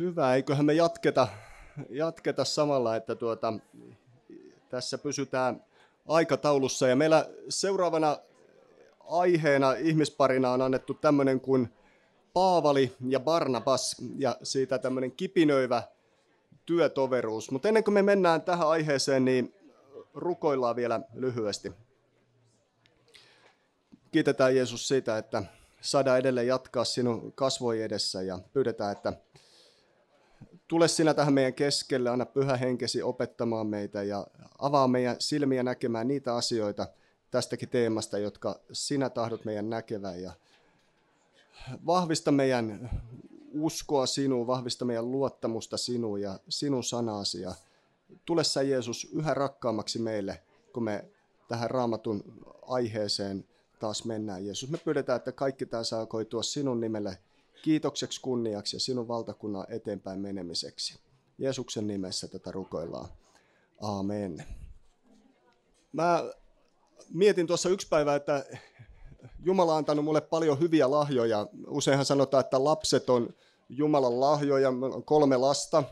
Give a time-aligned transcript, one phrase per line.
[0.00, 1.28] Hyvä, eiköhän me jatketa,
[1.90, 3.52] jatketa samalla, että tuota,
[4.68, 5.64] tässä pysytään
[6.08, 6.88] aikataulussa.
[6.88, 8.18] Ja meillä seuraavana
[9.00, 11.68] aiheena ihmisparina on annettu tämmöinen kuin
[12.32, 15.82] Paavali ja Barnabas ja siitä tämmöinen kipinöivä
[16.66, 17.50] työtoveruus.
[17.50, 19.54] Mutta ennen kuin me mennään tähän aiheeseen, niin
[20.14, 21.72] rukoillaan vielä lyhyesti.
[24.12, 25.42] Kiitetään Jeesus siitä, että
[25.80, 29.12] saadaan edelleen jatkaa sinun kasvojen edessä ja pyydetään, että
[30.70, 34.26] tule sinä tähän meidän keskelle, anna pyhä henkesi opettamaan meitä ja
[34.58, 36.86] avaa meidän silmiä näkemään niitä asioita
[37.30, 40.32] tästäkin teemasta, jotka sinä tahdot meidän näkevän ja
[41.86, 42.90] vahvista meidän
[43.52, 47.54] uskoa sinuun, vahvista meidän luottamusta sinuun ja sinun sanaasi ja
[48.24, 50.42] tule sä Jeesus yhä rakkaammaksi meille,
[50.72, 51.04] kun me
[51.48, 52.24] tähän raamatun
[52.62, 53.44] aiheeseen
[53.78, 54.46] taas mennään.
[54.46, 57.18] Jeesus, me pyydetään, että kaikki tämä saa koitua sinun nimelle
[57.62, 60.98] kiitokseksi, kunniaksi ja sinun valtakunnan eteenpäin menemiseksi.
[61.38, 63.08] Jeesuksen nimessä tätä rukoillaan.
[63.80, 64.44] Amen.
[65.92, 66.24] Mä
[67.14, 68.44] mietin tuossa yksi päivä, että
[69.44, 71.46] Jumala on antanut mulle paljon hyviä lahjoja.
[71.66, 73.28] Useinhan sanotaan, että lapset on
[73.68, 74.68] Jumalan lahjoja.
[74.68, 75.84] on kolme lasta.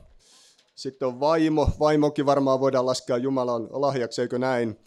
[0.74, 1.70] Sitten on vaimo.
[1.80, 4.80] Vaimokin varmaan voidaan laskea Jumalan lahjaksi, eikö näin?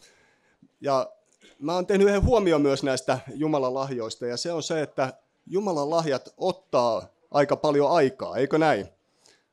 [0.82, 1.12] Ja
[1.59, 5.14] mä oon tehnyt yhden huomioon myös näistä Jumalan lahjoista, ja se on se, että
[5.45, 8.88] Jumalan lahjat ottaa aika paljon aikaa, eikö näin?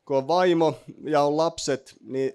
[0.04, 2.32] Kun on vaimo ja on lapset, niin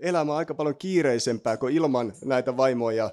[0.00, 3.10] elämä on aika paljon kiireisempää kuin ilman näitä vaimoja,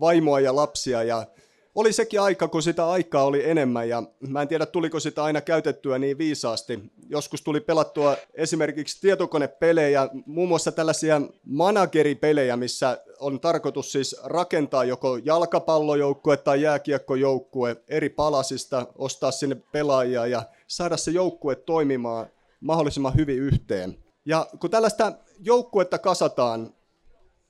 [0.00, 1.02] vaimoa ja lapsia.
[1.02, 1.26] Ja
[1.74, 5.40] oli sekin aika, kun sitä aikaa oli enemmän ja mä en tiedä, tuliko sitä aina
[5.40, 6.80] käytettyä niin viisaasti.
[7.08, 15.16] Joskus tuli pelattua esimerkiksi tietokonepelejä, muun muassa tällaisia manageripelejä, missä on tarkoitus siis rakentaa joko
[15.16, 22.26] jalkapallojoukkue tai jääkiekkojoukkue eri palasista, ostaa sinne pelaajia ja saada se joukkue toimimaan
[22.60, 23.98] mahdollisimman hyvin yhteen.
[24.26, 26.74] Ja kun tällaista joukkuetta kasataan,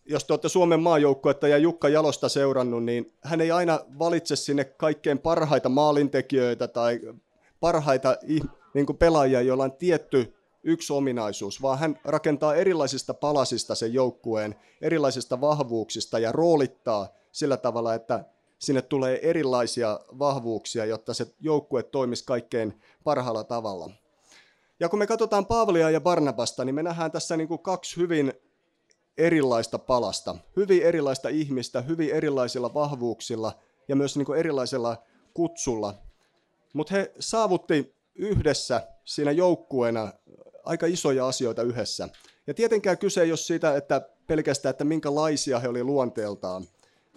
[0.05, 4.65] jos te olette Suomen maajoukkuetta ja Jukka Jalosta seurannut, niin hän ei aina valitse sinne
[4.65, 7.01] kaikkein parhaita maalintekijöitä tai
[7.61, 8.17] parhaita
[8.75, 14.55] niin kuin pelaajia, joilla on tietty yksi ominaisuus, vaan hän rakentaa erilaisista palasista sen joukkueen,
[14.81, 18.25] erilaisista vahvuuksista ja roolittaa sillä tavalla, että
[18.59, 23.91] sinne tulee erilaisia vahvuuksia, jotta se joukkue toimisi kaikkein parhaalla tavalla.
[24.81, 28.33] Ja kun me katsotaan Paavlia ja Barnabasta, niin me nähdään tässä niin kuin kaksi hyvin
[29.19, 33.53] erilaista palasta, hyvin erilaista ihmistä, hyvin erilaisilla vahvuuksilla
[33.89, 35.03] ja myös niin kuin erilaisella
[35.35, 35.95] kutsulla.
[36.73, 40.13] Mutta he saavutti yhdessä siinä joukkueena
[40.65, 42.09] aika isoja asioita yhdessä.
[42.47, 46.65] Ja tietenkään kyse ei ole siitä, että pelkästään, että minkälaisia he oli luonteeltaan,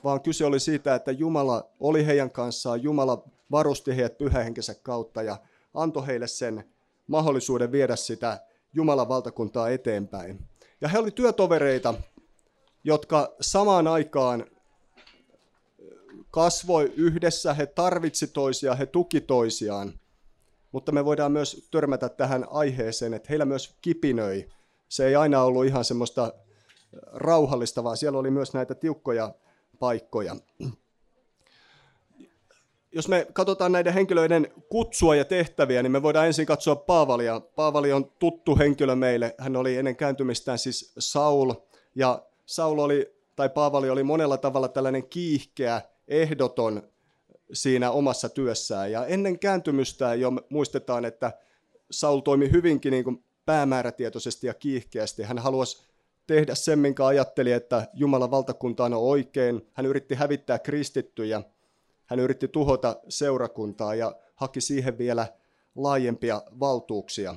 [0.03, 5.38] vaan kyse oli siitä, että Jumala oli heidän kanssaan, Jumala varusti heidät pyhähenkensä kautta ja
[5.74, 6.64] antoi heille sen
[7.08, 8.40] mahdollisuuden viedä sitä
[8.74, 10.40] Jumalan valtakuntaa eteenpäin.
[10.82, 11.94] Ja he olivat työtovereita,
[12.84, 14.46] jotka samaan aikaan
[16.32, 19.94] kasvoi yhdessä, he tarvitsi toisiaan, he tuki toisiaan.
[20.72, 24.50] Mutta me voidaan myös törmätä tähän aiheeseen, että heillä myös kipinöi.
[24.90, 26.34] Se ei aina ollut ihan semmoista
[27.14, 29.34] rauhallista, vaan siellä oli myös näitä tiukkoja
[29.80, 30.36] paikkoja.
[32.97, 37.40] Jos me katsotaan näiden henkilöiden kutsua ja tehtäviä, niin me voidaan ensin katsoa Paavalia.
[37.40, 39.35] Paavali on tuttu henkilö meille.
[39.38, 41.53] Hän oli ennen kääntymistään siis Saul,
[41.96, 46.90] ja Saul oli, tai Paavali oli monella tavalla tällainen kiihkeä, ehdoton
[47.53, 48.91] siinä omassa työssään.
[48.91, 51.31] Ja ennen kääntymystään jo muistetaan, että
[51.91, 55.24] Saul toimi hyvinkin niin kuin päämäärätietoisesti ja kiihkeästi.
[55.24, 55.88] Hän halusi
[56.28, 59.68] tehdä sen, minkä ajatteli, että Jumalan valtakunta on oikein.
[59.74, 61.41] Hän yritti hävittää kristittyjä.
[62.07, 65.28] Hän yritti tuhota seurakuntaa ja haki siihen vielä
[65.75, 67.35] laajempia valtuuksia.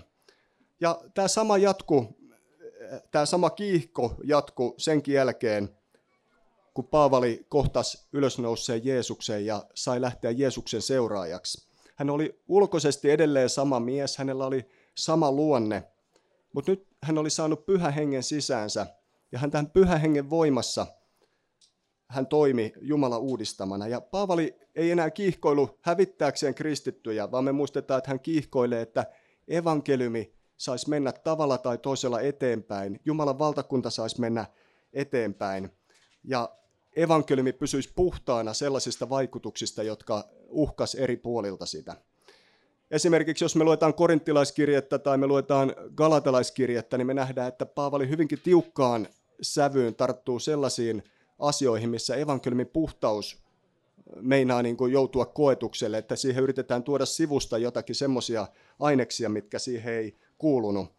[0.81, 2.17] Ja tämä sama jatku,
[3.11, 5.77] tämä sama kiihko jatku senkin jälkeen,
[6.75, 11.71] kun Paavali kohtasi ylösnouseen Jeesukseen ja sai lähteä Jeesuksen seuraajaksi.
[11.97, 15.83] Hän oli ulkoisesti edelleen sama mies, hänellä oli sama luonne,
[16.53, 18.87] mutta nyt hän oli saanut pyhä hengen sisäänsä
[19.33, 20.87] ja hän tämän pyhä hengen voimassa
[22.11, 23.89] hän toimi Jumala uudistamana.
[23.89, 29.07] Ja Paavali ei enää kiihkoilu hävittääkseen kristittyjä, vaan me muistetaan, että hän kiihkoilee, että
[29.49, 33.01] evankeliumi saisi mennä tavalla tai toisella eteenpäin.
[33.05, 34.47] Jumalan valtakunta saisi mennä
[34.93, 35.71] eteenpäin.
[36.25, 36.49] Ja
[36.97, 41.97] evankeliumi pysyisi puhtaana sellaisista vaikutuksista, jotka uhkas eri puolilta sitä.
[42.91, 48.41] Esimerkiksi jos me luetaan korinttilaiskirjettä tai me luetaan galatalaiskirjettä, niin me nähdään, että Paavali hyvinkin
[48.41, 49.09] tiukkaan
[49.43, 51.03] sävyyn tarttuu sellaisiin
[51.41, 53.43] asioihin, missä evankeliumin puhtaus
[54.21, 58.47] meinaa niin kuin joutua koetukselle, että siihen yritetään tuoda sivusta jotakin semmoisia
[58.81, 60.93] aineksia, mitkä siihen ei kuulunut.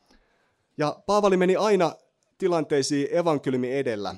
[0.78, 1.96] Ja Paavali meni aina
[2.38, 4.16] tilanteisiin evankeliumi edellä.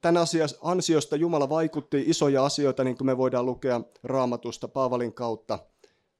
[0.00, 0.26] Tämän
[0.62, 5.58] ansiosta Jumala vaikutti isoja asioita, niin kuin me voidaan lukea raamatusta Paavalin kautta.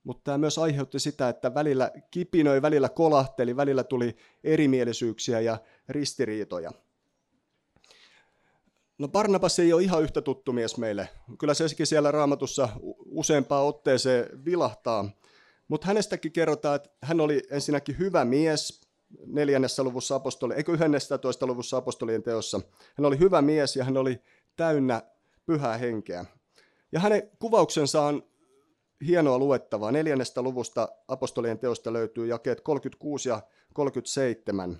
[0.04, 6.72] Mutta tämä myös aiheutti sitä, että välillä kipinöi, välillä kolahteli, välillä tuli erimielisyyksiä ja ristiriitoja.
[9.02, 11.08] No Barnabas ei ole ihan yhtä tuttu mies meille.
[11.38, 12.68] Kyllä sekin siellä raamatussa
[13.04, 15.10] useampaan otteeseen vilahtaa.
[15.68, 18.80] Mutta hänestäkin kerrotaan, että hän oli ensinnäkin hyvä mies,
[19.26, 21.46] neljännessä luvussa apostoli, eikö 11.
[21.46, 22.60] luvussa apostolien teossa.
[22.96, 24.22] Hän oli hyvä mies ja hän oli
[24.56, 25.02] täynnä
[25.46, 26.24] pyhää henkeä.
[26.92, 28.22] Ja hänen kuvauksensa on
[29.06, 29.92] hienoa luettavaa.
[29.92, 33.42] Neljännestä luvusta apostolien teosta löytyy jakeet 36 ja
[33.74, 34.78] 37.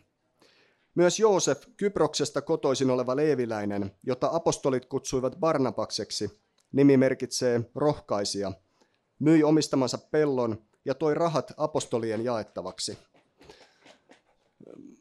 [0.95, 6.41] Myös Joosef, Kyproksesta kotoisin oleva leeviläinen, jota apostolit kutsuivat Barnabakseksi,
[6.73, 8.53] nimi merkitsee rohkaisia,
[9.19, 12.99] myi omistamansa pellon ja toi rahat apostolien jaettavaksi.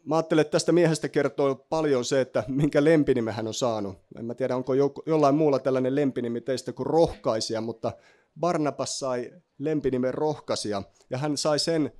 [0.05, 3.97] Mä ajattelen, että tästä miehestä kertoo paljon se, että minkä lempinimen hän on saanut.
[4.15, 4.73] En mä tiedä, onko
[5.05, 7.91] jollain muulla tällainen lempinimi teistä kuin rohkaisia, mutta
[8.39, 11.91] Barnabas sai lempinimen rohkaisia, ja hän sai sen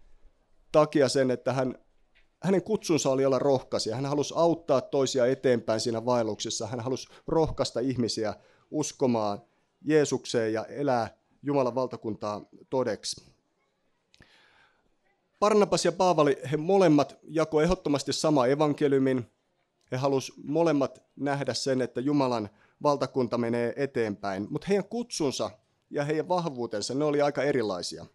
[0.72, 1.76] takia sen, että hän,
[2.42, 3.96] hänen kutsunsa oli olla rohkaisia.
[3.96, 6.68] Hän halusi auttaa toisia eteenpäin siinä vaelluksessa.
[6.68, 8.34] Hän halusi rohkaista ihmisiä
[8.72, 9.42] uskomaan
[9.82, 13.32] Jeesukseen ja elää Jumalan valtakuntaa todeksi.
[15.40, 19.32] Barnabas ja Paavali, he molemmat jako ehdottomasti sama evankeliumin.
[19.92, 22.50] He halusivat molemmat nähdä sen, että Jumalan
[22.84, 24.48] valtakunta menee eteenpäin.
[24.50, 25.52] Mutta heidän kutsunsa
[25.90, 28.06] ja heidän vahvuutensa, ne oli aika erilaisia.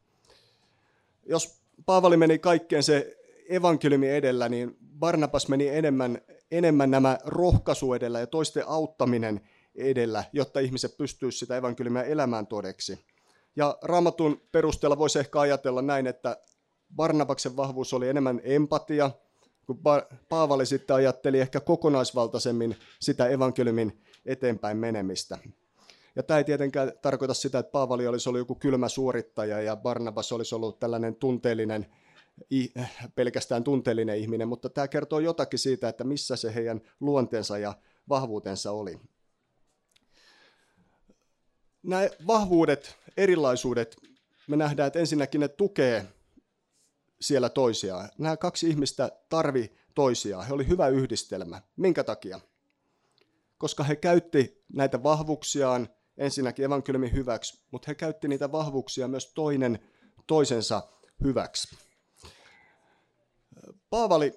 [1.26, 3.16] Jos Paavali meni kaikkeen se
[3.48, 6.18] evankeliumi edellä, niin Barnabas meni enemmän,
[6.50, 9.40] enemmän nämä rohkaisu edellä ja toisten auttaminen
[9.74, 12.98] edellä, jotta ihmiset pystyisivät sitä evankeliumia elämään todeksi.
[13.56, 16.36] Ja raamatun perusteella voisi ehkä ajatella näin, että
[16.96, 19.10] Barnabaksen vahvuus oli enemmän empatia,
[19.66, 19.80] kun
[20.28, 25.38] Paavali sitten ajatteli ehkä kokonaisvaltaisemmin sitä evankeliumin eteenpäin menemistä.
[26.16, 30.32] Ja tämä ei tietenkään tarkoita sitä, että Paavali olisi ollut joku kylmä suorittaja ja Barnabas
[30.32, 31.86] olisi ollut tällainen tunteellinen,
[33.14, 37.74] pelkästään tunteellinen ihminen, mutta tämä kertoo jotakin siitä, että missä se heidän luonteensa ja
[38.08, 39.00] vahvuutensa oli.
[41.82, 43.96] Nämä vahvuudet, erilaisuudet,
[44.48, 46.06] me nähdään, että ensinnäkin ne tukee
[47.20, 48.08] siellä toisiaan.
[48.18, 50.46] Nämä kaksi ihmistä tarvi toisiaan.
[50.46, 51.62] He oli hyvä yhdistelmä.
[51.76, 52.40] Minkä takia?
[53.58, 59.78] Koska he käytti näitä vahvuuksiaan ensinnäkin evankeliumin hyväksi, mutta he käytti niitä vahvuuksia myös toinen
[60.26, 60.82] toisensa
[61.24, 61.85] hyväksi.
[63.90, 64.32] Paavali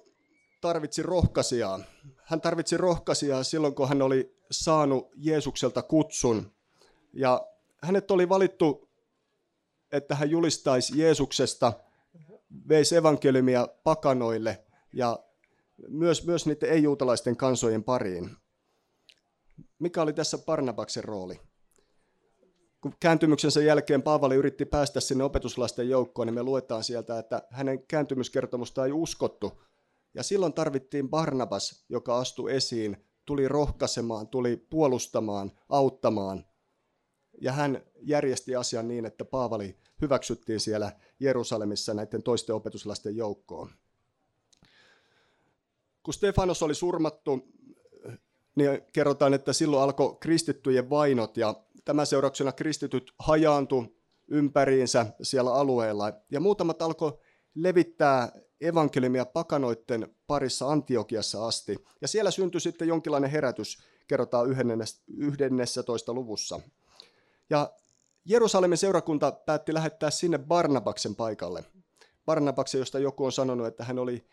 [0.60, 1.80] tarvitsi rohkaisijaa.
[2.24, 6.52] Hän tarvitsi rohkaisijaa silloin, kun hän oli saanut Jeesukselta kutsun.
[7.12, 7.46] Ja
[7.82, 8.88] hänet oli valittu,
[9.92, 11.72] että hän julistaisi Jeesuksesta,
[12.68, 15.18] veisi evankeliumia pakanoille ja
[15.88, 18.36] myös, myös niiden ei-juutalaisten kansojen pariin.
[19.78, 21.40] Mikä oli tässä Barnabaksen rooli?
[22.80, 27.86] Kun kääntymyksensä jälkeen Paavali yritti päästä sinne opetuslasten joukkoon, niin me luetaan sieltä, että hänen
[27.86, 29.62] kääntymyskertomusta ei uskottu.
[30.14, 32.96] Ja silloin tarvittiin Barnabas, joka astui esiin,
[33.26, 36.46] tuli rohkaisemaan, tuli puolustamaan, auttamaan.
[37.40, 43.70] Ja hän järjesti asian niin, että Paavali hyväksyttiin siellä Jerusalemissa näiden toisten opetuslasten joukkoon.
[46.02, 47.48] Kun Stefanos oli surmattu,
[48.56, 51.54] niin kerrotaan, että silloin alkoi kristittyjen vainot ja
[51.90, 53.84] Tämän seurauksena kristityt hajaantu
[54.28, 57.18] ympäriinsä siellä alueella ja muutamat alkoi
[57.54, 61.84] levittää evankeliumia pakanoiden parissa Antiokiassa asti.
[62.00, 63.78] Ja siellä syntyi sitten jonkinlainen herätys,
[64.08, 64.46] kerrotaan
[65.16, 66.12] 11.
[66.14, 66.60] luvussa.
[67.50, 67.72] Ja
[68.24, 71.64] Jerusalemin seurakunta päätti lähettää sinne Barnabaksen paikalle.
[72.26, 74.26] Barnabaksen, josta joku on sanonut, että hän oli,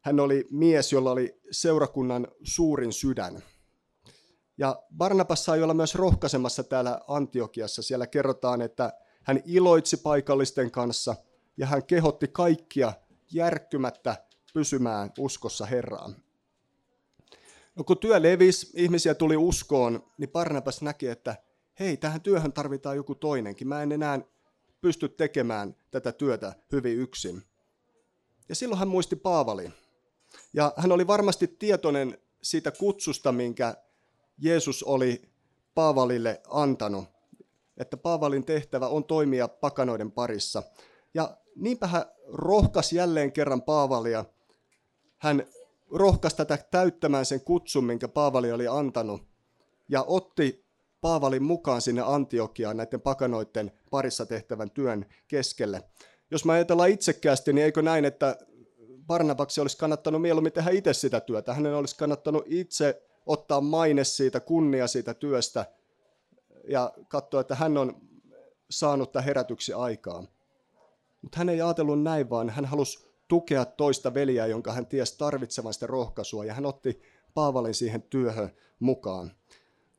[0.00, 3.42] hän oli mies, jolla oli seurakunnan suurin sydän.
[4.58, 7.82] Ja Barnabas sai olla myös rohkaisemassa täällä Antiokiassa.
[7.82, 11.16] Siellä kerrotaan, että hän iloitsi paikallisten kanssa
[11.56, 12.92] ja hän kehotti kaikkia
[13.32, 14.16] järkkymättä
[14.54, 16.16] pysymään uskossa Herraan.
[17.76, 21.36] No, kun työ levisi, ihmisiä tuli uskoon, niin Barnabas näki, että
[21.80, 23.68] hei, tähän työhön tarvitaan joku toinenkin.
[23.68, 24.20] Mä en enää
[24.80, 27.42] pysty tekemään tätä työtä hyvin yksin.
[28.48, 29.72] Ja silloin hän muisti Paavalin.
[30.52, 33.74] Ja hän oli varmasti tietoinen siitä kutsusta, minkä
[34.38, 35.22] Jeesus oli
[35.74, 37.04] Paavalille antanut,
[37.76, 40.62] että Paavalin tehtävä on toimia pakanoiden parissa.
[41.14, 44.24] Ja niinpä hän rohkasi jälleen kerran Paavalia.
[45.18, 45.46] Hän
[45.90, 49.22] rohkasi tätä täyttämään sen kutsun, minkä Paavali oli antanut,
[49.88, 50.66] ja otti
[51.00, 55.82] Paavalin mukaan sinne Antiokiaan näiden pakanoiden parissa tehtävän työn keskelle.
[56.30, 58.38] Jos mä ajatellaan itsekkäästi, niin eikö näin, että
[59.06, 61.54] Barnabaksi olisi kannattanut mieluummin tehdä itse sitä työtä.
[61.54, 65.66] Hänen olisi kannattanut itse ottaa maine siitä, kunnia siitä työstä
[66.68, 68.00] ja katsoa, että hän on
[68.70, 70.28] saanut tämän herätyksi aikaan.
[71.22, 75.74] Mutta hän ei ajatellut näin, vaan hän halusi tukea toista veliä, jonka hän tiesi tarvitsevan
[75.74, 77.00] sitä rohkaisua, ja hän otti
[77.34, 79.32] Paavalin siihen työhön mukaan.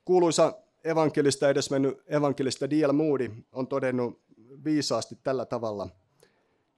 [0.05, 0.53] Kuuluisa
[0.83, 2.91] evankelista edesmennyt evankelista D.L.
[2.91, 4.21] Moody on todennut
[4.63, 5.89] viisaasti tällä tavalla.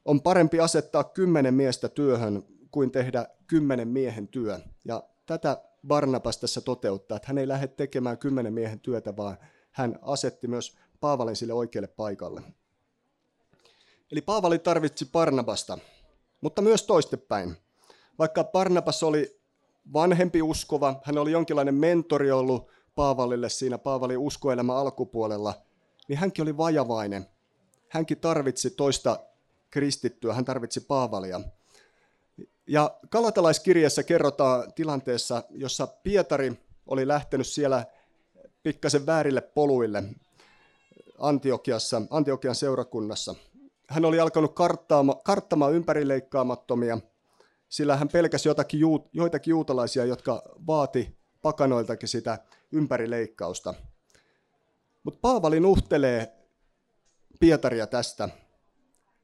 [0.05, 4.59] On parempi asettaa kymmenen miestä työhön kuin tehdä kymmenen miehen työ.
[4.85, 9.37] Ja tätä Barnabas tässä toteuttaa, että hän ei lähde tekemään kymmenen miehen työtä, vaan
[9.71, 12.41] hän asetti myös Paavalin sille oikealle paikalle.
[14.11, 15.77] Eli Paavali tarvitsi Barnabasta,
[16.41, 17.55] mutta myös toistepäin.
[18.19, 19.39] Vaikka Barnabas oli
[19.93, 25.53] vanhempi uskova, hän oli jonkinlainen mentori ollut Paavalille siinä Paavalin uskoelämän alkupuolella,
[26.07, 27.25] niin hänkin oli vajavainen.
[27.89, 29.19] Hänkin tarvitsi toista
[29.69, 31.41] kristittyä, hän tarvitsi Paavalia.
[32.69, 36.53] Ja Kalatalaiskirjassa kerrotaan tilanteessa, jossa Pietari
[36.87, 37.85] oli lähtenyt siellä
[38.63, 40.03] pikkasen väärille poluille
[41.17, 43.35] Antiokiassa, Antiokian seurakunnassa.
[43.89, 44.55] Hän oli alkanut
[45.23, 46.97] karttamaan ympärileikkaamattomia,
[47.69, 48.79] sillä hän pelkäsi jotakin,
[49.13, 52.39] joitakin juutalaisia, jotka vaati pakanoiltakin sitä
[52.71, 53.73] ympärileikkausta.
[55.03, 56.35] Mutta Paavali nuhtelee
[57.39, 58.29] Pietaria tästä,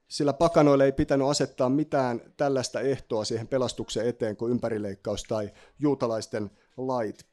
[0.07, 6.51] sillä pakanoille ei pitänyt asettaa mitään tällaista ehtoa siihen pelastuksen eteen kuin ympärileikkaus tai juutalaisten
[6.77, 7.25] lait.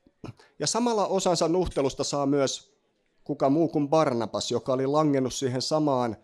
[0.59, 2.73] Ja samalla osansa nuhtelusta saa myös
[3.25, 6.17] kuka muu kuin Barnabas, joka oli langennut siihen samaan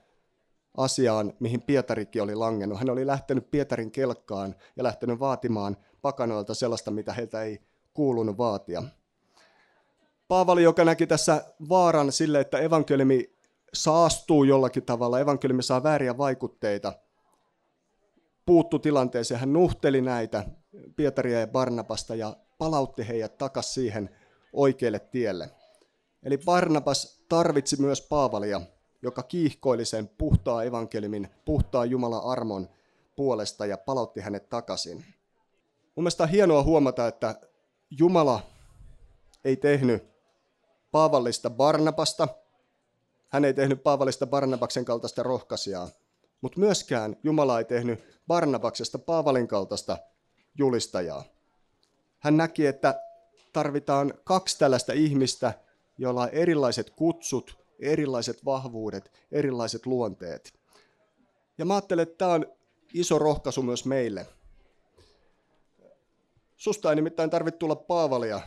[0.77, 2.79] asiaan, mihin Pietarikin oli langennut.
[2.79, 7.61] Hän oli lähtenyt Pietarin kelkkaan ja lähtenyt vaatimaan pakanoilta sellaista, mitä heiltä ei
[7.95, 8.83] kuulunut vaatia.
[10.29, 13.38] Paavali, joka näki tässä vaaran sille, että evankeliumi
[13.75, 16.93] saastuu jollakin tavalla, evankeliumi saa vääriä vaikutteita,
[18.47, 19.41] puuttu tilanteeseen.
[19.41, 20.45] Hän nuhteli näitä
[20.97, 24.11] Pietaria ja Barnabasta ja palautti heidät takaisin siihen
[24.53, 25.51] oikealle tielle.
[26.23, 28.61] Eli Barnabas tarvitsi myös Paavalia,
[29.03, 32.69] joka kiihkoili sen puhtaa evankeliumin, puhtaa Jumalan armon
[33.17, 34.97] puolesta ja palautti hänet takaisin.
[34.97, 37.41] Mun mielestä on hienoa huomata, että
[37.91, 38.41] Jumala
[39.45, 40.05] ei tehnyt
[40.91, 42.29] Paavallista Barnabasta,
[43.29, 45.89] hän ei tehnyt Paavallista Barnabaksen kaltaista rohkaisijaa,
[46.41, 49.99] mutta myöskään Jumala ei tehnyt Barnabaksesta Paavalin kaltaista
[50.59, 51.25] julistajaa.
[52.19, 53.01] Hän näki, että
[53.53, 55.53] tarvitaan kaksi tällaista ihmistä,
[55.99, 60.55] joilla on erilaiset kutsut, erilaiset vahvuudet, erilaiset luonteet.
[61.59, 62.47] Ja mä ajattelen, että tämä on
[62.95, 64.27] iso rohkaisu myös meille.
[66.57, 68.41] Susta ei nimittäin tarvitse tulla Paavalia,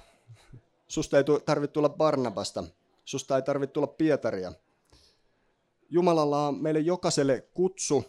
[0.87, 2.63] susta ei tarvitse tulla Barnabasta,
[3.05, 4.53] susta ei tarvitse tulla Pietaria.
[5.91, 8.05] Jumalalla on meille jokaiselle kutsu,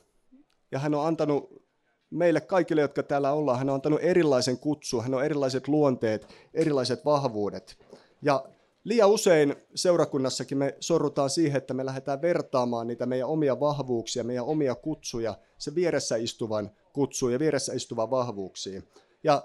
[0.71, 1.63] ja hän on antanut
[2.11, 7.05] meille kaikille, jotka täällä ollaan, hän on antanut erilaisen kutsu, hän on erilaiset luonteet, erilaiset
[7.05, 7.79] vahvuudet.
[8.23, 8.45] Ja
[8.85, 14.45] liian usein seurakunnassakin me sorrutaan siihen, että me lähdetään vertaamaan niitä meidän omia vahvuuksia, meidän
[14.45, 18.89] omia kutsuja, se vieressä istuvan kutsu ja vieressä istuvan vahvuuksiin.
[19.25, 19.43] Ja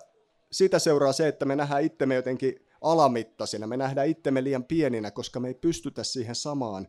[0.52, 5.40] siitä seuraa se, että me nähdään itsemme jotenkin alamittaisina, me nähdään itsemme liian pieninä, koska
[5.40, 6.88] me ei pystytä siihen samaan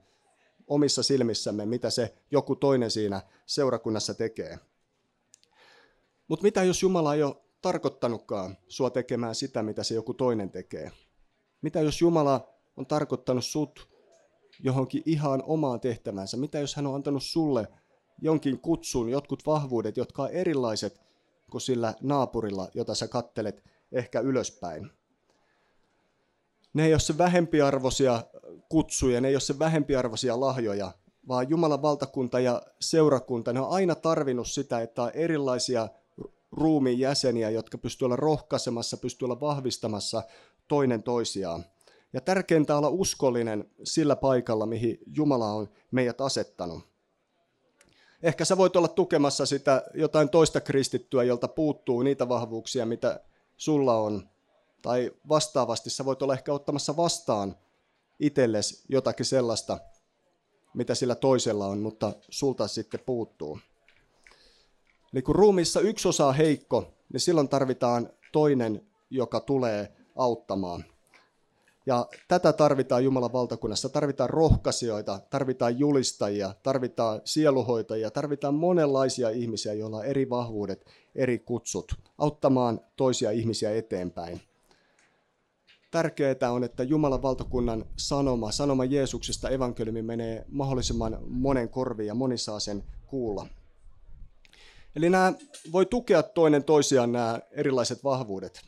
[0.69, 4.59] omissa silmissämme, mitä se joku toinen siinä seurakunnassa tekee.
[6.29, 10.93] Mutta mitä jos Jumala ei ole tarkoittanutkaan sua tekemään sitä, mitä se joku toinen tekee?
[11.63, 13.89] Mitä jos Jumala on tarkoittanut sut
[14.61, 16.37] johonkin ihan omaan tehtävänsä?
[16.37, 17.69] Mitä jos hän on antanut sulle
[18.23, 21.01] jonkin kutsun, jotkut vahvuudet, jotka on erilaiset
[21.51, 24.91] kuin sillä naapurilla, jota sä kattelet ehkä ylöspäin?
[26.75, 28.23] Ne ei ole se vähempiarvoisia
[28.69, 30.93] kutsuja, ne ei ole se vähempiarvoisia lahjoja,
[31.29, 35.89] vaan Jumalan valtakunta ja seurakunta, ne on aina tarvinnut sitä, että on erilaisia
[36.53, 40.23] ruumiin jäseniä, jotka pystyy olla rohkaisemassa, pystyy olla vahvistamassa
[40.69, 41.65] toinen toisiaan.
[42.13, 46.81] Ja tärkeintä olla uskollinen sillä paikalla, mihin Jumala on meidät asettanut.
[48.23, 53.21] Ehkä sä voit olla tukemassa sitä jotain toista kristittyä, jolta puuttuu niitä vahvuuksia, mitä
[53.57, 54.29] sulla on.
[54.83, 57.57] Tai vastaavasti sä voit olla ehkä ottamassa vastaan
[58.21, 59.79] itsellesi jotakin sellaista,
[60.75, 63.59] mitä sillä toisella on, mutta sulta sitten puuttuu.
[65.13, 70.85] Eli kun ruumiissa yksi osa on heikko, niin silloin tarvitaan toinen, joka tulee auttamaan.
[71.87, 73.89] Ja tätä tarvitaan Jumalan valtakunnassa.
[73.89, 81.93] Tarvitaan rohkaisijoita, tarvitaan julistajia, tarvitaan sieluhoitajia, tarvitaan monenlaisia ihmisiä, joilla on eri vahvuudet, eri kutsut,
[82.19, 84.41] auttamaan toisia ihmisiä eteenpäin.
[85.90, 92.38] Tärkeää on, että Jumalan valtakunnan sanoma, sanoma Jeesuksesta evankeliumi menee mahdollisimman monen korviin ja moni
[92.38, 93.47] saa sen kuulla.
[94.97, 95.33] Eli nämä
[95.73, 98.61] voi tukea toinen toisiaan nämä erilaiset vahvuudet.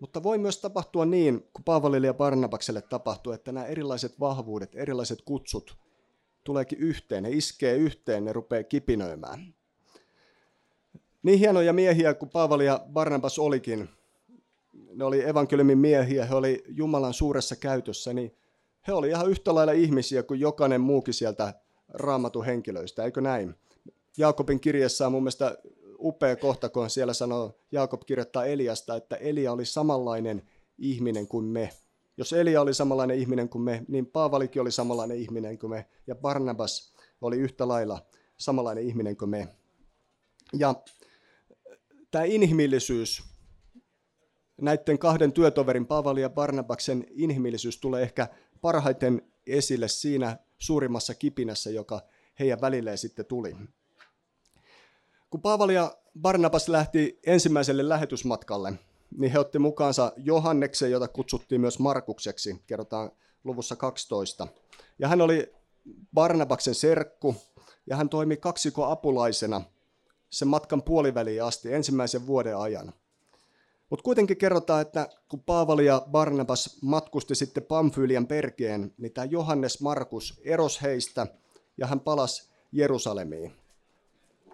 [0.00, 5.22] Mutta voi myös tapahtua niin, kun Paavalille ja Barnabakselle tapahtuu, että nämä erilaiset vahvuudet, erilaiset
[5.22, 5.76] kutsut
[6.44, 9.54] tuleekin yhteen, ne iskee yhteen, ne rupeaa kipinöimään.
[11.22, 13.88] Niin hienoja miehiä kuin Paavali ja Barnabas olikin,
[14.94, 18.36] ne oli evankeliumin miehiä, he oli Jumalan suuressa käytössä, niin
[18.86, 21.54] he oli ihan yhtä lailla ihmisiä kuin jokainen muukin sieltä
[21.88, 23.54] raamatun henkilöistä, eikö näin?
[24.18, 25.58] Jaakobin kirjassa on mun mielestä
[25.98, 30.42] upea kohta, kun siellä sanoo, Jaakob kirjoittaa Eliasta, että Elia oli samanlainen
[30.78, 31.70] ihminen kuin me.
[32.16, 36.14] Jos Elia oli samanlainen ihminen kuin me, niin Paavalikin oli samanlainen ihminen kuin me, ja
[36.14, 38.06] Barnabas oli yhtä lailla
[38.36, 39.48] samanlainen ihminen kuin me.
[40.58, 40.74] Ja
[42.10, 43.22] tämä inhimillisyys,
[44.60, 48.28] näiden kahden työtoverin, Paavali ja Barnabaksen inhimillisyys tulee ehkä
[48.60, 52.00] parhaiten esille siinä suurimmassa kipinässä, joka
[52.38, 53.56] heidän välilleen sitten tuli.
[55.30, 58.72] Kun Paavali ja Barnabas lähti ensimmäiselle lähetysmatkalle,
[59.18, 63.10] niin he otti mukaansa Johanneksen, jota kutsuttiin myös Markukseksi, kerrotaan
[63.44, 64.46] luvussa 12.
[64.98, 65.52] Ja hän oli
[66.14, 67.34] Barnabaksen serkku,
[67.86, 69.62] ja hän toimi kaksiko apulaisena
[70.30, 72.92] sen matkan puoliväliin asti ensimmäisen vuoden ajan.
[73.90, 79.80] Mutta kuitenkin kerrotaan, että kun Paavali ja Barnabas matkusti sitten Pamfylian perkeen, niin tämä Johannes
[79.80, 81.26] Markus eros heistä
[81.78, 83.52] ja hän palasi Jerusalemiin.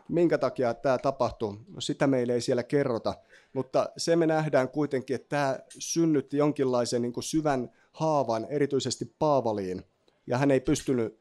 [0.08, 1.56] Minkä takia tämä tapahtui?
[1.68, 3.14] No sitä meille ei siellä kerrota,
[3.52, 9.84] mutta se me nähdään kuitenkin, että tämä synnytti jonkinlaisen niin kuin syvän haavan erityisesti Paavaliin,
[10.26, 11.18] ja hän ei pystynyt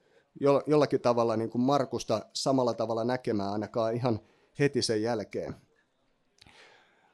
[0.68, 4.20] jollakin tavalla niin kuin Markusta samalla tavalla näkemään ainakaan ihan
[4.60, 5.56] heti sen jälkeen.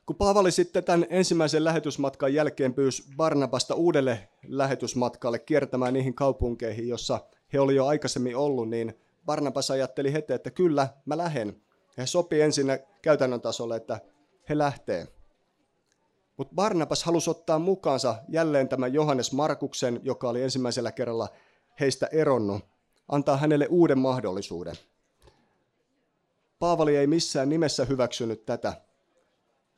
[0.08, 7.20] Kun Paavali sitten tämän ensimmäisen lähetysmatkan jälkeen pyysi Barnabasta uudelle lähetysmatkalle kiertämään niihin kaupunkeihin, jossa
[7.54, 11.62] he oli jo aikaisemmin ollut, niin Barnabas ajatteli heti, että kyllä, mä lähden.
[11.98, 12.68] He sopi ensin
[13.02, 14.00] käytännön tasolle, että
[14.50, 15.08] he lähtee.
[16.38, 21.30] Mutta Barnabas halusi ottaa mukaansa jälleen tämän Johannes Markuksen, joka oli ensimmäisellä kerralla
[21.80, 22.66] heistä eronnut,
[23.08, 24.76] antaa hänelle uuden mahdollisuuden.
[26.60, 28.87] Paavali ei missään nimessä hyväksynyt tätä.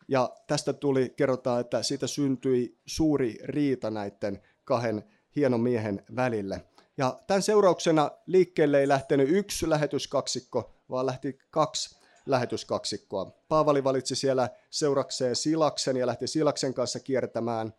[0.10, 5.04] Ja tästä tuli, kerrotaan, että siitä syntyi suuri riita näiden kahden
[5.36, 6.66] hienon miehen välille.
[6.98, 13.32] Ja tämän seurauksena liikkeelle ei lähtenyt yksi lähetyskaksikko, vaan lähti kaksi lähetyskaksikkoa.
[13.48, 17.74] Paavali valitsi siellä seurakseen Silaksen ja lähti Silaksen kanssa kiertämään.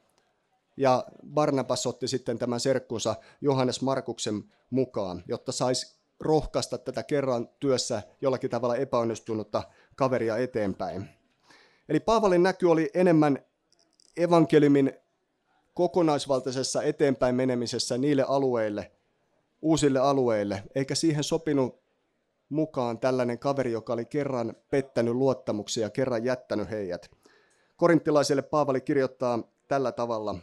[0.77, 8.03] Ja Barnabas otti sitten tämän serkkunsa Johannes Markuksen mukaan, jotta saisi rohkaista tätä kerran työssä
[8.21, 9.63] jollakin tavalla epäonnistunutta
[9.97, 11.20] kaveria eteenpäin.
[11.91, 13.39] Eli Paavalin näky oli enemmän
[14.17, 14.93] evankeliumin
[15.75, 18.93] kokonaisvaltaisessa eteenpäin menemisessä niille alueille,
[19.63, 21.81] uusille alueille, eikä siihen sopinut
[22.49, 27.11] mukaan tällainen kaveri, joka oli kerran pettänyt luottamuksia ja kerran jättänyt heidät.
[27.77, 30.35] Korinttilaiselle Paavali kirjoittaa tällä tavalla.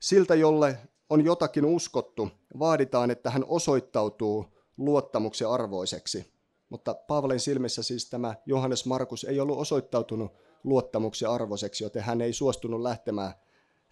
[0.00, 0.78] Siltä, jolle
[1.10, 6.39] on jotakin uskottu, vaaditaan, että hän osoittautuu luottamuksen arvoiseksi.
[6.70, 10.32] Mutta Paavalin silmissä siis tämä Johannes Markus ei ollut osoittautunut
[10.64, 13.32] luottamuksen arvoiseksi, joten hän ei suostunut lähtemään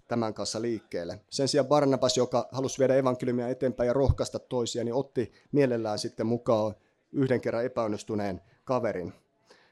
[0.09, 1.21] tämän kanssa liikkeelle.
[1.31, 6.27] Sen sijaan Barnabas, joka halusi viedä evankeliumia eteenpäin ja rohkaista toisia, niin otti mielellään sitten
[6.27, 6.75] mukaan
[7.13, 9.13] yhden kerran epäonnistuneen kaverin.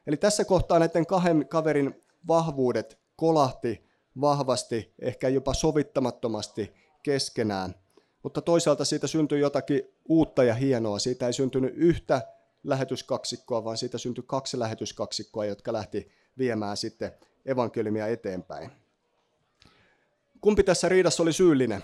[0.07, 3.87] Eli tässä kohtaa näiden kahden kaverin vahvuudet kolahti
[4.21, 7.75] vahvasti, ehkä jopa sovittamattomasti keskenään.
[8.23, 10.99] Mutta toisaalta siitä syntyi jotakin uutta ja hienoa.
[10.99, 12.23] Siitä ei syntynyt yhtä
[12.67, 17.13] lähetyskaksikkoa, vaan siitä syntyi kaksi lähetyskaksikkoa, jotka lähti viemään sitten
[17.47, 18.71] evankeliumia eteenpäin.
[20.41, 21.83] Kumpi tässä riidassa oli syyllinen?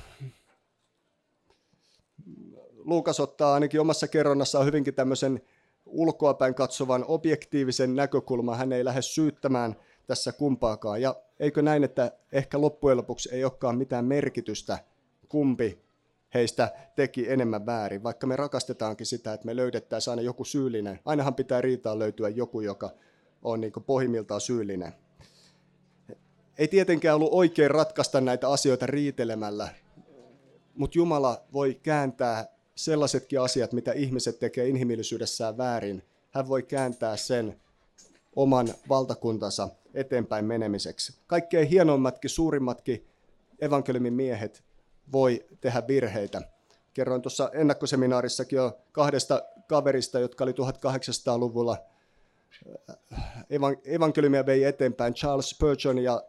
[2.76, 5.42] Luukas ottaa ainakin omassa kerronnassaan hyvinkin tämmöisen
[5.86, 8.58] ulkoapäin katsovan objektiivisen näkökulman.
[8.58, 11.02] Hän ei lähde syyttämään tässä kumpaakaan.
[11.02, 14.78] Ja eikö näin, että ehkä loppujen lopuksi ei olekaan mitään merkitystä,
[15.28, 15.81] kumpi
[16.34, 21.00] heistä teki enemmän väärin, vaikka me rakastetaankin sitä, että me löydettäisiin aina joku syyllinen.
[21.04, 22.90] Ainahan pitää riitaa löytyä joku, joka
[23.42, 24.92] on niin pohjimmiltaan syyllinen.
[26.58, 29.68] Ei tietenkään ollut oikein ratkaista näitä asioita riitelemällä,
[30.74, 36.02] mutta Jumala voi kääntää sellaisetkin asiat, mitä ihmiset tekee inhimillisyydessään väärin.
[36.30, 37.60] Hän voi kääntää sen
[38.36, 41.14] oman valtakuntansa eteenpäin menemiseksi.
[41.26, 43.06] Kaikkein hienoimmatkin, suurimmatkin
[43.60, 44.64] evankeliumin miehet
[45.12, 46.42] voi tehdä virheitä.
[46.94, 51.76] Kerroin tuossa ennakkoseminaarissakin jo kahdesta kaverista, jotka oli 1800-luvulla
[53.84, 56.22] evankeliumia vei eteenpäin, Charles Spurgeon ja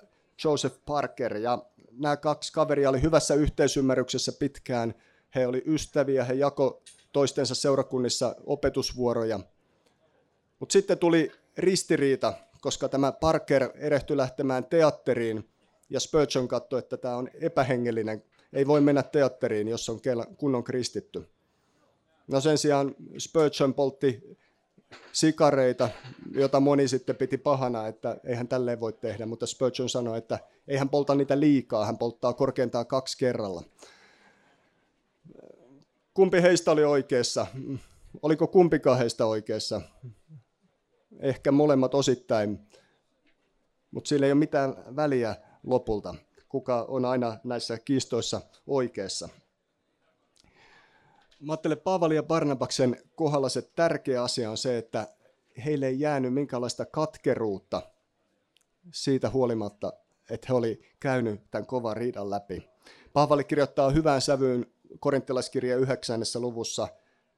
[0.43, 1.37] Joseph Parker.
[1.37, 4.93] Ja nämä kaksi kaveria oli hyvässä yhteisymmärryksessä pitkään.
[5.35, 9.39] He oli ystäviä, he jako toistensa seurakunnissa opetusvuoroja.
[10.59, 15.49] Mutta sitten tuli ristiriita, koska tämä Parker erehtyi lähtemään teatteriin
[15.89, 19.99] ja Spurgeon katsoi, että tämä on epähengellinen, ei voi mennä teatteriin, jos on
[20.37, 21.29] kunnon kristitty.
[22.27, 24.37] No sen sijaan Spurgeon poltti
[25.11, 25.89] sikareita,
[26.31, 30.77] jota moni sitten piti pahana, että eihän tälleen voi tehdä, mutta Spurgeon sanoi, että ei
[30.77, 33.63] hän polta niitä liikaa, hän polttaa korkeintaan kaksi kerralla.
[36.13, 37.47] Kumpi heistä oli oikeassa?
[38.21, 39.81] Oliko kumpikaan heistä oikeassa?
[41.19, 42.59] Ehkä molemmat osittain,
[43.91, 46.15] mutta sillä ei ole mitään väliä lopulta,
[46.53, 49.29] kuka on aina näissä kiistoissa oikeassa.
[51.39, 55.07] Mä ajattelen, Paavali ja Barnabaksen kohdalla se tärkeä asia on se, että
[55.65, 57.81] heille ei jäänyt minkäänlaista katkeruutta
[58.91, 59.93] siitä huolimatta,
[60.29, 62.69] että he oli käynyt tämän kovan riidan läpi.
[63.13, 64.65] Paavali kirjoittaa hyvään sävyyn
[64.99, 66.21] korinttilaiskirja 9.
[66.35, 66.87] luvussa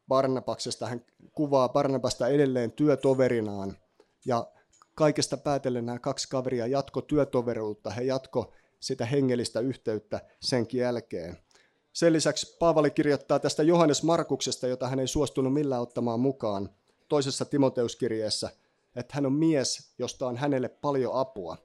[0.08, 0.88] Barnabaksesta.
[0.88, 3.78] Hän kuvaa Barnabasta edelleen työtoverinaan
[4.26, 4.48] ja
[4.96, 8.54] kaikesta päätellen nämä kaksi kaveria jatko työtoveruutta, he jatko
[8.86, 11.38] sitä hengellistä yhteyttä senkin jälkeen.
[11.94, 16.70] Sen lisäksi Paavali kirjoittaa tästä Johannes Markuksesta, jota hän ei suostunut millään ottamaan mukaan
[17.10, 18.50] toisessa Timoteuskirjeessä,
[18.96, 21.58] että hän on mies, josta on hänelle paljon apua.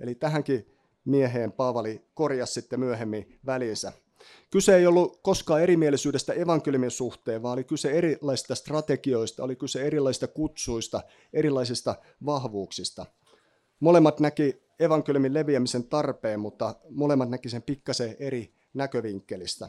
[0.00, 3.92] Eli tähänkin mieheen Paavali korjasi sitten myöhemmin välinsä.
[4.50, 10.26] Kyse ei ollut koskaan erimielisyydestä evankeliumin suhteen, vaan oli kyse erilaisista strategioista, oli kyse erilaisista
[10.26, 11.00] kutsuista,
[11.32, 11.94] erilaisista
[12.26, 13.06] vahvuuksista.
[13.80, 19.68] Molemmat näki evankeliumin leviämisen tarpeen, mutta molemmat näki sen pikkasen eri näkövinkkelistä.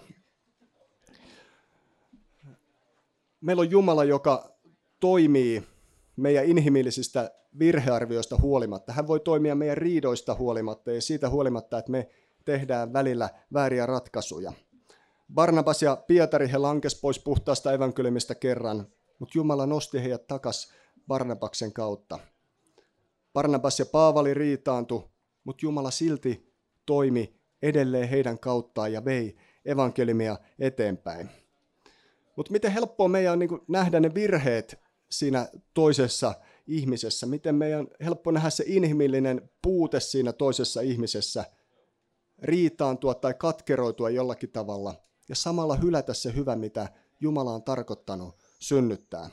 [3.41, 4.57] Meillä on Jumala, joka
[4.99, 5.63] toimii
[6.15, 8.93] meidän inhimillisistä virhearvioista huolimatta.
[8.93, 12.09] Hän voi toimia meidän riidoista huolimatta ja siitä huolimatta, että me
[12.45, 14.53] tehdään välillä vääriä ratkaisuja.
[15.33, 18.87] Barnabas ja Pietari he lankes pois puhtaasta evankeliumista kerran,
[19.19, 20.73] mutta Jumala nosti heidät takas
[21.07, 22.19] Barnabaksen kautta.
[23.37, 25.11] Barnabas ja Paavali riitaantu,
[25.43, 26.53] mutta Jumala silti
[26.85, 31.29] toimi edelleen heidän kauttaan ja vei evankeliumia eteenpäin.
[32.35, 34.79] Mutta miten helppoa meidän on niin nähdä ne virheet
[35.11, 36.33] siinä toisessa
[36.67, 41.45] ihmisessä, miten meidän on helppo nähdä se inhimillinen puute siinä toisessa ihmisessä,
[42.41, 44.95] riitaantua tai katkeroitua jollakin tavalla
[45.29, 49.29] ja samalla hylätä se hyvä, mitä Jumala on tarkoittanut synnyttää.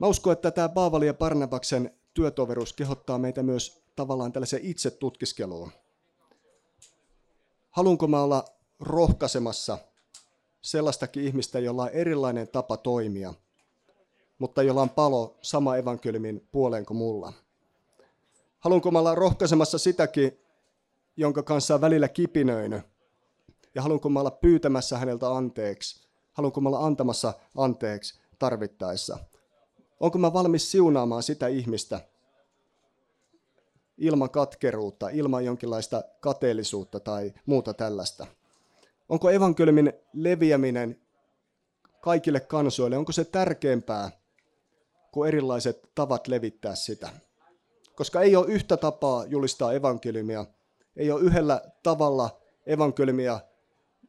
[0.00, 5.72] Mä uskon, että tämä Paavali ja Barnabaksen työtoveruus kehottaa meitä myös tavallaan tällaiseen itse tutkiskeluun.
[7.70, 8.44] Haluanko mä olla
[8.80, 9.78] rohkaisemassa
[10.60, 13.34] sellaistakin ihmistä, jolla on erilainen tapa toimia,
[14.38, 17.32] mutta jolla on palo sama evankeliumin puoleen kuin mulla?
[18.60, 20.40] Haluanko mä olla rohkaisemassa sitäkin,
[21.16, 22.82] jonka kanssa on välillä kipinöinyt,
[23.74, 26.08] ja haluanko mä olla pyytämässä häneltä anteeksi?
[26.32, 29.18] Haluanko mä olla antamassa anteeksi tarvittaessa?
[30.00, 32.00] Onko mä valmis siunaamaan sitä ihmistä,
[33.98, 38.26] ilman katkeruutta, ilman jonkinlaista kateellisuutta tai muuta tällaista?
[39.08, 41.00] Onko evankeliumin leviäminen
[42.00, 44.10] kaikille kansoille, onko se tärkeämpää
[45.12, 47.10] kuin erilaiset tavat levittää sitä?
[47.96, 50.46] Koska ei ole yhtä tapaa julistaa evankeliumia,
[50.96, 53.40] ei ole yhdellä tavalla evankeliumia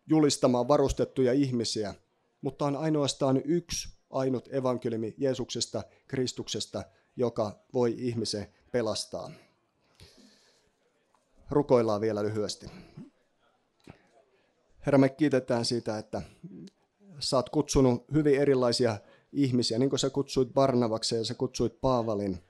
[0.08, 1.96] julistamaan varustettuja ihmisiä,
[2.42, 6.84] mutta on ainoastaan yksi ainut evankeliumi Jeesuksesta, Kristuksesta,
[7.16, 9.32] joka voi ihmisen pelastaa
[11.52, 12.66] rukoillaan vielä lyhyesti.
[14.86, 16.22] Herra, me kiitetään siitä, että
[17.20, 18.98] sä oot kutsunut hyvin erilaisia
[19.32, 22.44] ihmisiä, niin kuin sä kutsuit Barnavakseen ja sä kutsuit Paavalin.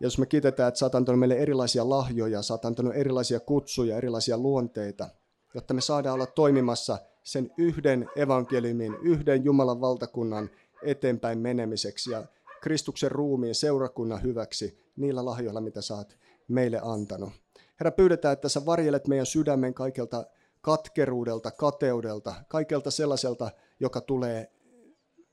[0.00, 3.40] Ja jos me kiitetään, että sä oot antanut meille erilaisia lahjoja, sä oot antanut erilaisia
[3.40, 5.08] kutsuja, erilaisia luonteita,
[5.54, 10.50] jotta me saadaan olla toimimassa sen yhden evankeliumin, yhden Jumalan valtakunnan
[10.82, 12.24] eteenpäin menemiseksi ja
[12.60, 17.32] Kristuksen ruumiin seurakunnan hyväksi niillä lahjoilla, mitä sä oot meille antanut.
[17.80, 20.26] Herra, pyydetään, että sä varjelet meidän sydämen kaikelta
[20.60, 24.50] katkeruudelta, kateudelta, kaikelta sellaiselta, joka tulee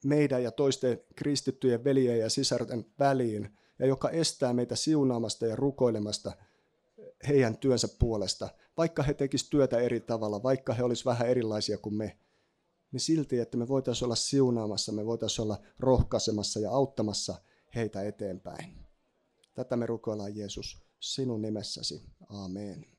[0.05, 6.31] meidän ja toisten kristittyjen veljen ja sisarten väliin, ja joka estää meitä siunaamasta ja rukoilemasta
[7.27, 8.49] heidän työnsä puolesta.
[8.77, 12.17] Vaikka he tekisivät työtä eri tavalla, vaikka he olisivat vähän erilaisia kuin me,
[12.91, 17.35] niin silti, että me voitaisiin olla siunaamassa, me voitaisiin olla rohkaisemassa ja auttamassa
[17.75, 18.85] heitä eteenpäin.
[19.53, 22.03] Tätä me rukoillaan Jeesus sinun nimessäsi.
[22.29, 22.94] Amen.